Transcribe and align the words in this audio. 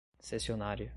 cessionária 0.21 0.89